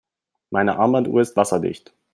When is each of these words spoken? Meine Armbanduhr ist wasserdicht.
Meine 0.49 0.79
Armbanduhr 0.79 1.21
ist 1.21 1.35
wasserdicht. 1.37 1.93